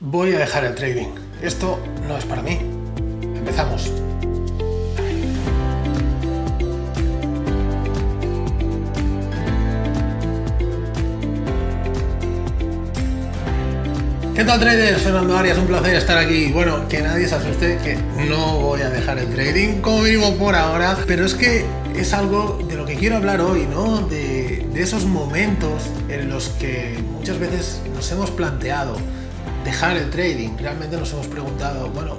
[0.00, 1.08] Voy a dejar el trading.
[1.42, 2.56] Esto no es para mí.
[3.34, 3.90] Empezamos.
[14.36, 15.02] ¿Qué tal traders?
[15.02, 16.52] Fernando Arias, un placer estar aquí.
[16.52, 20.54] Bueno, que nadie se asuste, que no voy a dejar el trading, como mínimo por
[20.54, 21.64] ahora, pero es que
[21.96, 24.02] es algo de lo que quiero hablar hoy, ¿no?
[24.02, 28.96] De, de esos momentos en los que muchas veces nos hemos planteado
[29.68, 30.56] dejar el trading.
[30.56, 32.16] Realmente nos hemos preguntado, bueno,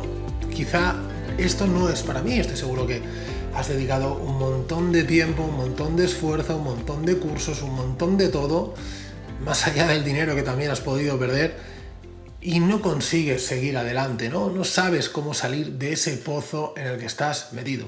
[0.53, 0.93] quizá
[1.39, 3.01] esto no es para mí, estoy seguro que
[3.55, 7.73] has dedicado un montón de tiempo, un montón de esfuerzo, un montón de cursos, un
[7.73, 8.75] montón de todo,
[9.43, 11.57] más allá del dinero que también has podido perder
[12.39, 14.51] y no consigues seguir adelante, ¿no?
[14.51, 17.87] No sabes cómo salir de ese pozo en el que estás metido.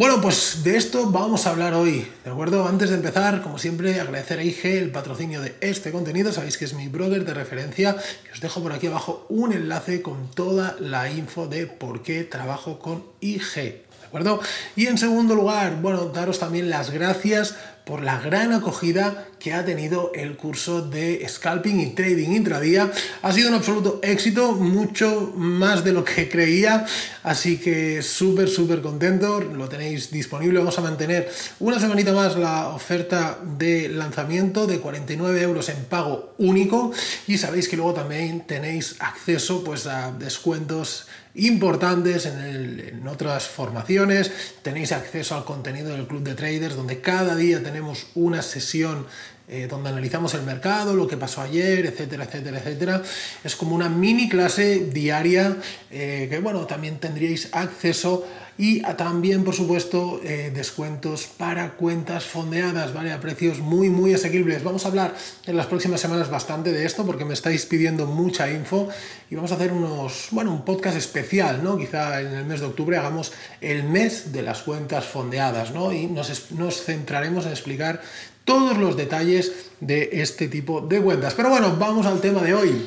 [0.00, 2.66] Bueno, pues de esto vamos a hablar hoy, ¿de acuerdo?
[2.66, 6.32] Antes de empezar, como siempre, agradecer a IG el patrocinio de este contenido.
[6.32, 7.98] Sabéis que es mi blogger de referencia
[8.32, 12.78] os dejo por aquí abajo un enlace con toda la info de por qué trabajo
[12.78, 13.54] con IG.
[13.54, 14.40] ¿De acuerdo?
[14.74, 19.64] Y en segundo lugar, bueno, daros también las gracias por la gran acogida que ha
[19.64, 22.90] tenido el curso de scalping y trading intradía.
[23.22, 26.86] Ha sido un absoluto éxito, mucho más de lo que creía,
[27.22, 29.40] así que súper, súper contento.
[29.40, 30.58] Lo tenéis disponible.
[30.58, 36.34] Vamos a mantener una semanita más la oferta de lanzamiento de 49 euros en pago
[36.38, 36.92] único
[37.26, 44.30] y sabéis que luego también tenéis acceso pues, a descuentos importantes en, otras formaciones.
[44.62, 49.06] Tenéis acceso al contenido del club de traders, donde cada día tenemos una sesión
[49.48, 53.02] eh, donde analizamos el mercado, lo que pasó ayer, etcétera, etcétera, etcétera.
[53.44, 55.56] Es como una mini clase diaria
[55.90, 58.26] eh, que, bueno, también tendríais acceso
[58.60, 63.10] y también, por supuesto, eh, descuentos para cuentas fondeadas, ¿vale?
[63.10, 64.62] A precios muy, muy asequibles.
[64.62, 65.14] Vamos a hablar
[65.46, 68.90] en las próximas semanas bastante de esto porque me estáis pidiendo mucha info
[69.30, 71.78] y vamos a hacer unos, bueno, un podcast especial, ¿no?
[71.78, 75.90] Quizá en el mes de octubre hagamos el mes de las cuentas fondeadas, ¿no?
[75.90, 78.02] Y nos, nos centraremos en explicar
[78.44, 81.32] todos los detalles de este tipo de cuentas.
[81.32, 82.86] Pero bueno, vamos al tema de hoy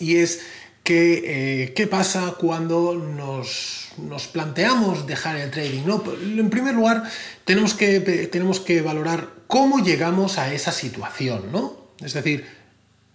[0.00, 0.40] y es
[0.94, 5.84] eh, qué pasa cuando nos planteamos dejar el trading.
[5.84, 6.02] ¿no?
[6.22, 7.04] En primer lugar,
[7.44, 8.00] tenemos que,
[8.30, 11.52] tenemos que valorar cómo llegamos a esa situación.
[11.52, 11.88] ¿no?
[12.00, 12.46] Es decir,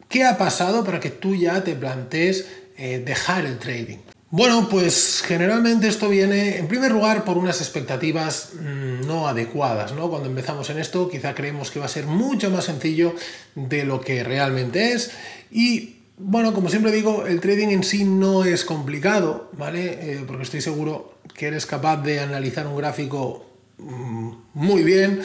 [0.10, 2.48] ¿qué ha pasado para que tú ya te plantees
[2.78, 4.00] eh, dejar el trading?
[4.36, 10.10] Bueno, pues generalmente esto viene en primer lugar por unas expectativas mm, no adecuadas, ¿no?
[10.10, 13.14] Cuando empezamos en esto quizá creemos que va a ser mucho más sencillo
[13.54, 15.12] de lo que realmente es
[15.52, 20.14] y bueno, como siempre digo, el trading en sí no es complicado, ¿vale?
[20.14, 23.46] Eh, porque estoy seguro que eres capaz de analizar un gráfico
[23.80, 25.22] mm, muy bien,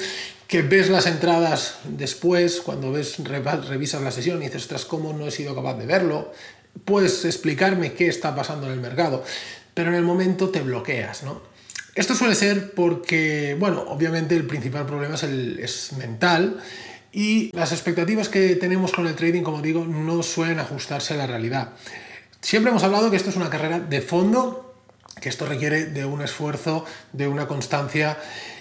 [0.47, 5.27] que ves las entradas después, cuando ves, revisas la sesión y dices, ostras, ¿cómo no
[5.27, 6.33] he sido capaz de verlo?
[6.87, 9.23] Puedes explicarme qué está pasando en el mercado,
[9.75, 11.43] pero en el momento te bloqueas, ¿no?
[11.95, 16.61] Esto suele ser porque, bueno, obviamente el principal problema es, el, es mental
[17.13, 21.27] y las expectativas que tenemos con el trading, como digo, no suelen ajustarse a la
[21.27, 21.71] realidad.
[22.41, 24.75] Siempre hemos hablado que esto es una carrera de fondo,
[25.21, 28.19] que esto requiere de un esfuerzo, de una constancia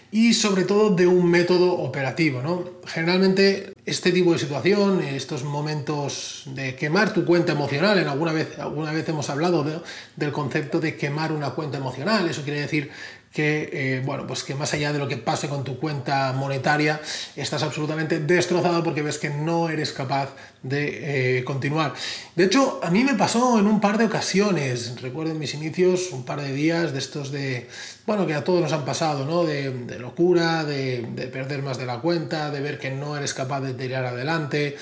[0.09, 2.41] y sobre todo de un método operativo.
[2.41, 2.63] ¿no?
[2.86, 8.57] Generalmente este tipo de situación, estos momentos de quemar tu cuenta emocional, en alguna vez,
[8.59, 9.84] alguna vez hemos hablado
[10.16, 12.90] del concepto de quemar una cuenta emocional, eso quiere decir
[13.38, 17.00] que, eh, bueno, pues que más allá de lo que pase con tu cuenta monetaria,
[17.36, 20.30] estás absolutamente destrozado porque ves que no eres capaz
[20.64, 21.94] de eh, continuar.
[22.36, 26.12] De hecho, a mí me pasó en un par de ocasiones, recuerdo en mis inicios,
[26.14, 27.70] un par de días de estos de,
[28.08, 29.44] bueno, que a todos nos han pasado, ¿no?
[29.44, 33.62] De, locura, de, de perder más de la cuenta, de ver que no eres capaz
[33.62, 34.78] de tirar adelante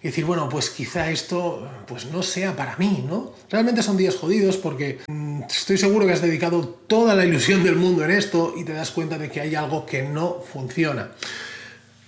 [0.00, 3.32] y decir, bueno, pues quizá esto pues no sea para mí, ¿no?
[3.50, 5.00] Realmente son días jodidos porque
[5.48, 8.90] estoy seguro que has dedicado toda la ilusión del mundo en esto y te das
[8.90, 11.12] cuenta de que hay algo que no funciona.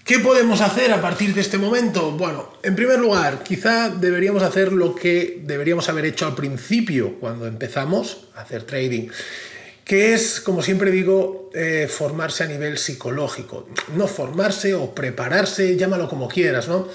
[0.04, 2.12] ¿Qué podemos hacer a partir de este momento?
[2.12, 7.46] Bueno, en primer lugar, quizá deberíamos hacer lo que deberíamos haber hecho al principio cuando
[7.46, 9.10] empezamos a hacer trading
[9.88, 13.66] que es, como siempre digo, eh, formarse a nivel psicológico.
[13.96, 16.86] No formarse o prepararse, llámalo como quieras, ¿no?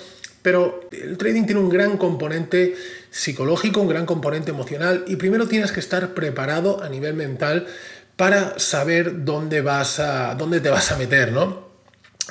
[0.44, 2.76] Pero el trading tiene un gran componente
[3.14, 7.68] psicológico, un gran componente emocional y primero tienes que estar preparado a nivel mental
[8.16, 11.70] para saber dónde, vas a, dónde te vas a meter, ¿no?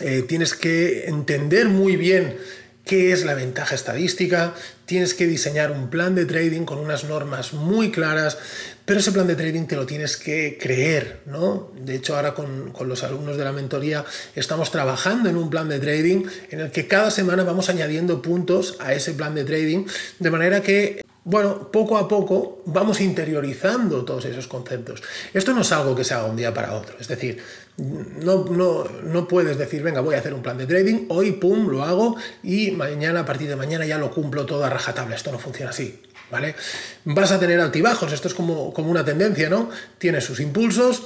[0.00, 2.36] Eh, tienes que entender muy bien
[2.84, 4.54] qué es la ventaja estadística,
[4.86, 8.38] tienes que diseñar un plan de trading con unas normas muy claras,
[8.84, 11.70] pero ese plan de trading te lo tienes que creer, ¿no?
[11.80, 15.78] De hecho, ahora con, los alumnos de la mentoría estamos trabajando en un plan de
[15.78, 19.86] trading en el que cada semana vamos añadiendo puntos a ese plan de trading,
[20.18, 25.02] de manera que bueno, poco a poco vamos interiorizando todos esos conceptos.
[25.32, 26.96] Esto no es algo que se haga un día para otro.
[26.98, 27.38] Es decir,
[27.76, 31.68] no, no, no, puedes decir, venga, voy a hacer un plan de trading, hoy, pum,
[31.68, 35.14] lo hago y mañana, a partir de mañana, ya lo cumplo todo a rajatabla.
[35.14, 36.02] Esto no funciona así.
[36.30, 36.54] ¿Vale?
[37.04, 39.68] Vas a tener altibajos, esto es como, como una tendencia, ¿no?
[39.98, 41.02] Tienes sus impulsos,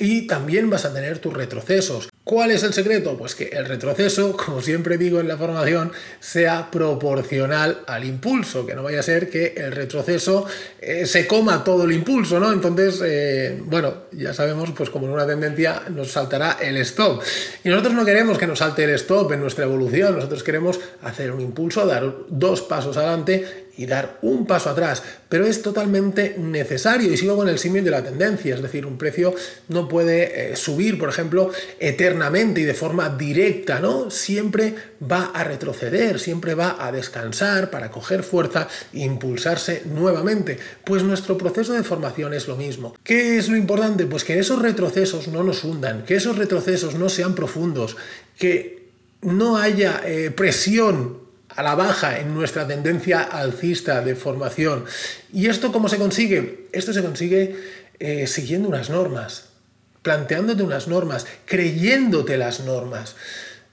[0.00, 2.08] y también vas a tener tus retrocesos.
[2.30, 3.18] ¿Cuál es el secreto?
[3.18, 5.90] Pues que el retroceso, como siempre digo en la formación,
[6.20, 10.46] sea proporcional al impulso, que no vaya a ser que el retroceso
[10.80, 12.52] eh, se coma todo el impulso, ¿no?
[12.52, 17.20] Entonces, eh, bueno, ya sabemos, pues como en una tendencia nos saltará el stop.
[17.64, 21.32] Y nosotros no queremos que nos salte el stop en nuestra evolución, nosotros queremos hacer
[21.32, 27.10] un impulso, dar dos pasos adelante y dar un paso atrás, pero es totalmente necesario
[27.12, 29.34] y sigo con el símil de la tendencia, es decir, un precio
[29.68, 32.19] no puede eh, subir, por ejemplo, eternamente
[32.56, 34.10] y de forma directa, ¿no?
[34.10, 40.58] Siempre va a retroceder, siempre va a descansar para coger fuerza e impulsarse nuevamente.
[40.84, 42.94] Pues nuestro proceso de formación es lo mismo.
[43.02, 44.06] ¿Qué es lo importante?
[44.06, 47.96] Pues que esos retrocesos no nos hundan, que esos retrocesos no sean profundos,
[48.38, 48.90] que
[49.22, 54.84] no haya eh, presión a la baja en nuestra tendencia alcista de formación.
[55.32, 56.68] ¿Y esto cómo se consigue?
[56.72, 57.56] Esto se consigue
[57.98, 59.49] eh, siguiendo unas normas,
[60.02, 63.16] planteándote unas normas, creyéndote las normas.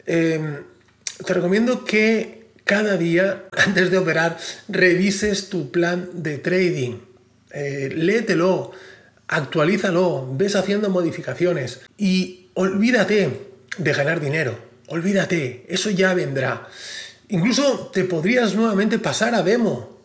[0.05, 0.63] Em,
[1.25, 4.37] te recomiendo que cada día, antes de operar,
[4.67, 6.99] revises tu plan de trading.
[7.51, 8.71] Eh, léetelo,
[9.27, 13.47] actualízalo, ves haciendo modificaciones y olvídate
[13.77, 14.57] de ganar dinero.
[14.87, 16.67] Olvídate, eso ya vendrá.
[17.29, 19.96] Incluso te podrías nuevamente pasar a demo,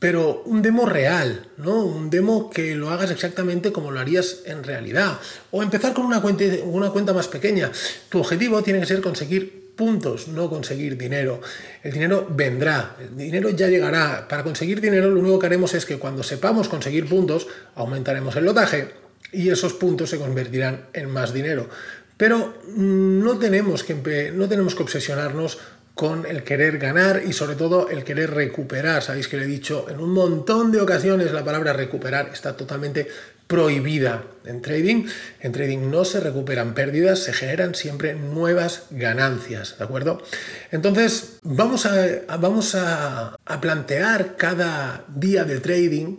[0.00, 1.84] pero un demo real, ¿no?
[1.84, 5.20] Un demo que lo hagas exactamente como lo harías en realidad.
[5.50, 7.70] O empezar con una cuenta, más pequeña.
[8.08, 11.42] Tu objetivo tiene que ser conseguir puntos, no conseguir dinero.
[11.82, 14.26] El dinero vendrá, el dinero ya llegará.
[14.26, 18.46] Para conseguir dinero lo único que haremos es que cuando sepamos conseguir puntos, aumentaremos el
[18.46, 18.94] lotaje
[19.32, 21.68] y esos puntos se convertirán en más dinero.
[22.16, 25.58] Pero no tenemos que, no tenemos que obsesionarnos
[26.00, 29.02] con el querer ganar y sobre todo el querer recuperar.
[29.02, 33.06] Sabéis que le he dicho en un montón de ocasiones la palabra recuperar está totalmente
[33.46, 35.04] prohibida en trading.
[35.42, 40.22] En trading no se recuperan pérdidas, se generan siempre nuevas ganancias, ¿de acuerdo?
[40.70, 42.06] Entonces, vamos a,
[42.38, 46.16] vamos a, a plantear cada día de trading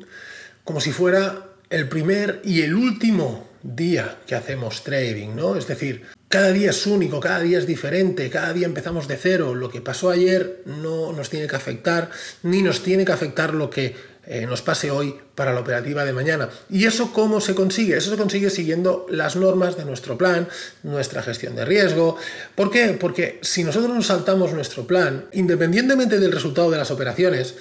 [0.64, 5.56] como si fuera el primer y el último día que hacemos trading, ¿no?
[5.56, 9.54] Es decir, cada día es único, cada día es diferente, cada día empezamos de cero.
[9.54, 12.10] Lo que pasó ayer no nos tiene que afectar,
[12.42, 13.96] ni nos tiene que afectar lo que
[14.26, 16.50] eh, nos pase hoy para la operativa de mañana.
[16.70, 17.98] ¿Y eso cómo se consigue?
[17.98, 20.48] Eso se consigue siguiendo las normas de nuestro plan,
[20.84, 22.18] nuestra gestión de riesgo.
[22.56, 22.98] ¿Por qué?
[23.00, 27.56] Porque si nosotros nos saltamos nuestro plan, independientemente del resultado de las operaciones,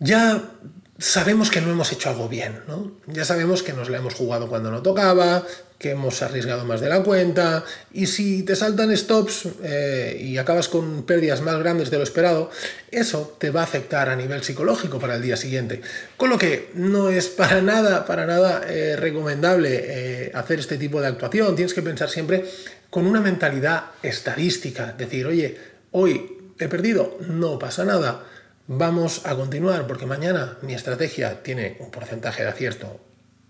[0.00, 0.52] ya
[0.98, 2.92] sabemos que no hemos hecho algo bien, ¿no?
[3.06, 5.44] Ya sabemos que nos la hemos jugado cuando no tocaba,
[5.78, 10.68] que hemos arriesgado más de la cuenta, y si te saltan stops eh, y acabas
[10.68, 12.50] con pérdidas más grandes de lo esperado,
[12.90, 15.80] eso te va a afectar a nivel psicológico para el día siguiente.
[16.16, 21.00] Con lo que no es para nada, para nada eh, recomendable eh, hacer este tipo
[21.00, 21.54] de actuación.
[21.54, 22.44] Tienes que pensar siempre
[22.90, 25.56] con una mentalidad estadística, decir, oye,
[25.92, 28.24] hoy he perdido, no pasa nada
[28.68, 33.00] vamos a continuar porque mañana mi estrategia tiene un porcentaje de acierto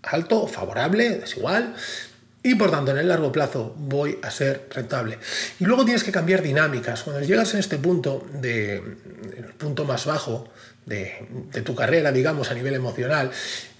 [0.01, 1.75] alto, favorable, desigual,
[2.41, 5.19] y por tanto en el largo plazo voy a ser rentable.
[5.59, 7.03] Y luego tienes que cambiar dinámicas.
[7.03, 10.47] Cuando llegas en este punto, de, el punto más bajo
[10.85, 11.27] de,
[11.65, 13.29] tu carrera, digamos, a nivel emocional,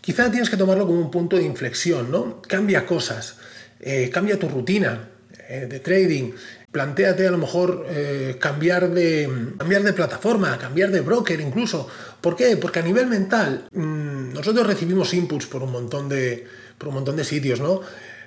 [0.02, 2.42] quizá tienes que tomarlo como un punto de inflexión, ¿no?
[2.42, 3.38] Cambia cosas,
[3.80, 5.08] eh, cambia tu rutina
[5.48, 6.34] eh, de trading,
[6.72, 11.88] Plantéate a lo mejor eh, cambiar, de, cambiar de plataforma, cambiar de broker incluso.
[12.22, 12.58] ¿Por qué?
[12.58, 16.46] Porque a nivel mental mm, nosotros recibimos inputs por un montón de,
[16.78, 17.82] por un montón de sitios, ¿no?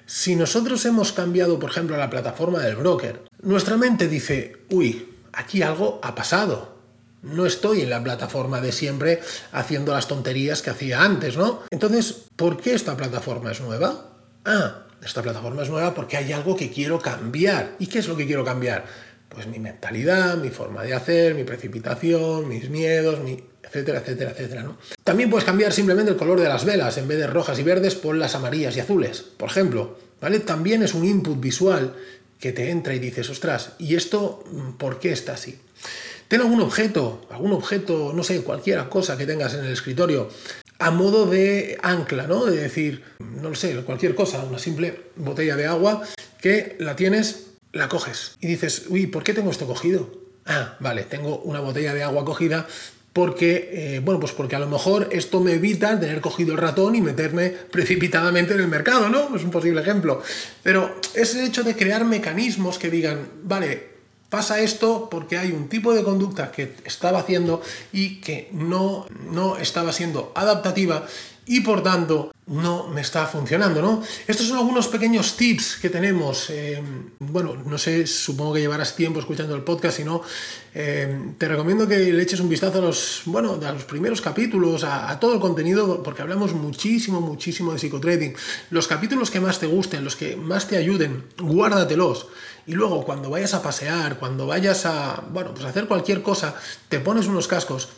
[0.06, 5.62] Si nosotros hemos cambiado, por ejemplo, la plataforma del broker, nuestra mente dice, uy, aquí
[5.62, 6.76] algo ha pasado.
[7.22, 9.20] No estoy en la plataforma de siempre
[9.52, 11.60] haciendo las tonterías que hacía antes, ¿no?
[11.70, 14.11] Entonces, ¿por qué esta plataforma es nueva?
[14.44, 17.76] Ah, esta plataforma es nueva porque hay algo que quiero cambiar.
[17.78, 18.84] ¿Y qué es lo que quiero cambiar?
[19.28, 24.62] Pues mi mentalidad, mi forma de hacer, mi precipitación, mis miedos, mi etcétera, etcétera, etcétera.
[24.64, 24.76] ¿no?
[25.02, 26.98] También puedes cambiar simplemente el color de las velas.
[26.98, 29.98] En vez de rojas y verdes, pon las amarillas y azules, por ejemplo.
[30.20, 30.40] ¿vale?
[30.40, 31.94] También es un input visual
[32.38, 35.58] que te entra y dices, ostras, ¿y esto mm, por qué está así?
[36.28, 40.28] Ten algún objeto, algún objeto, no sé, cualquier cosa que tengas en el escritorio
[40.78, 42.44] a modo de ancla, ¿no?
[42.44, 46.02] De decir, no lo sé, cualquier cosa, una simple botella de agua
[46.40, 50.22] que la tienes, la coges y dices, uy, ¿por qué tengo esto cogido?
[50.44, 52.66] Ah, vale, tengo una botella de agua cogida
[53.12, 56.94] porque, eh, bueno, pues porque a lo mejor esto me evita tener cogido el ratón
[56.94, 59.36] y meterme precipitadamente en el mercado, ¿no?
[59.36, 60.22] Es un posible ejemplo.
[60.62, 63.91] Pero es el hecho de crear mecanismos que digan, vale,
[64.32, 67.60] pasa esto porque hay un tipo de conducta que estaba haciendo
[67.92, 71.04] y que no, no estaba siendo adaptativa
[71.46, 74.02] y por tanto no me está funcionando, ¿no?
[74.26, 76.50] Estos son algunos pequeños tips que tenemos.
[76.50, 76.82] Eh,
[77.20, 80.22] bueno, no sé, supongo que llevarás tiempo escuchando el podcast, si no,
[80.74, 84.84] eh, te recomiendo que le eches un vistazo a los, bueno, a los primeros capítulos,
[84.84, 88.34] a, todo el contenido, porque hablamos muchísimo, muchísimo de psicotrading.
[88.70, 92.26] Los capítulos que más te gusten, los que más te ayuden, guárdatelos.
[92.66, 96.54] Y luego, cuando vayas a pasear, cuando vayas a, bueno, pues a hacer cualquier cosa,
[96.88, 97.88] te pones unos cascos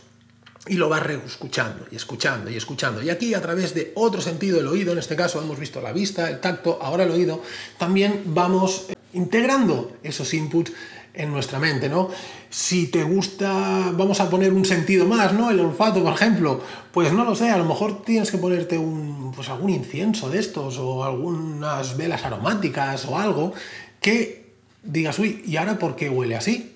[0.67, 3.03] y lo vas reescuchando y escuchando y escuchando.
[3.03, 5.93] Y aquí a través de otro sentido, el oído, en este caso hemos visto la
[5.93, 7.43] vista, el tacto, ahora el oído,
[7.79, 10.73] también vamos eh, integrando esos inputs
[11.13, 12.09] en nuestra mente, ¿no?
[12.51, 15.51] Si te gusta, vamos a poner un sentido más, ¿no?
[15.51, 16.61] El olfato, por ejemplo,
[16.93, 20.41] pues no lo sé, a lo mejor tienes que ponerte un, pues algún incienso de
[20.41, 23.53] estos o algunas velas aromáticas o algo
[24.01, 26.73] que digas, uy, ¿y ahora por qué huele así?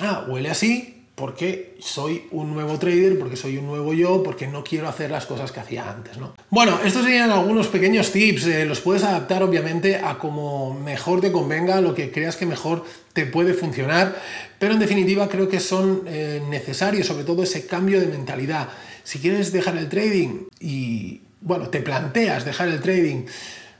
[0.00, 4.62] Ah, huele así porque soy un nuevo trader, porque soy un nuevo yo, porque no
[4.62, 6.34] quiero hacer las cosas que hacía antes, ¿no?
[6.50, 11.32] Bueno, estos serían algunos pequeños tips, eh, los puedes adaptar obviamente a como mejor te
[11.32, 14.14] convenga, lo que creas que mejor te puede funcionar,
[14.58, 18.68] pero en definitiva creo que son eh, necesarios, sobre todo ese cambio de mentalidad.
[19.02, 23.24] Si quieres dejar el trading y, bueno, te planteas dejar el trading,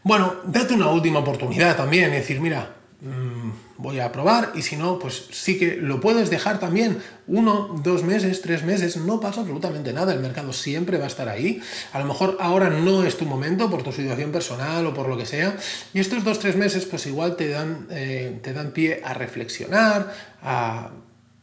[0.03, 4.75] bueno, date una última oportunidad también, es decir, mira, Mm, voy a probar y si
[4.77, 6.97] no, pues sí que lo puedes dejar también.
[7.27, 11.29] Uno, dos meses, tres meses, no pasa absolutamente nada, el mercado siempre va a estar
[11.29, 11.61] ahí,
[11.93, 15.19] a lo mejor ahora no es tu momento por tu situación personal o por lo
[15.19, 15.59] que sea,
[15.93, 20.15] y estos dos, tres meses pues igual te dan, eh, te dan pie a reflexionar,
[20.41, 20.91] a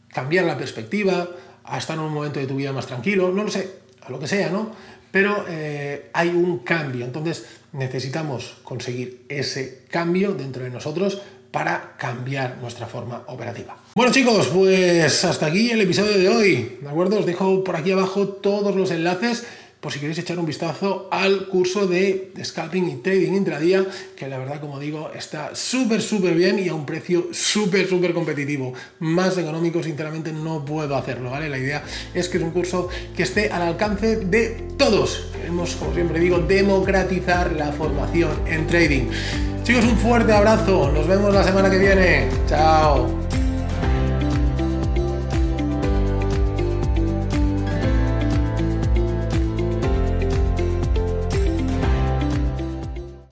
[0.08, 1.28] cambiar la perspectiva,
[1.62, 3.70] a estar en un momento de tu vida más tranquilo, no lo sé,
[4.02, 4.72] a lo que sea, ¿no?
[5.12, 11.22] Pero eh, hay un cambio, entonces necesitamos conseguir ese cambio dentro de nosotros
[11.54, 13.76] para cambiar nuestra forma operativa.
[13.94, 17.20] Bueno chicos, pues hasta aquí el episodio de hoy, ¿de acuerdo?
[17.20, 19.46] Os dejo por aquí abajo todos los enlaces
[19.78, 24.38] por si queréis echar un vistazo al curso de scalping y trading intradía, que la
[24.38, 28.72] verdad, como digo, está súper, súper bien y a un precio súper, súper competitivo.
[29.00, 31.50] Más económico, sinceramente, no puedo hacerlo, ¿vale?
[31.50, 31.84] La idea
[32.14, 35.26] es que es un curso que esté al alcance de todos.
[35.36, 39.53] Queremos, como siempre digo, democratizar la formación en trading.
[39.64, 40.92] Chicos, un fuerte abrazo.
[40.92, 42.28] Nos vemos la semana que viene.
[42.46, 43.08] Chao.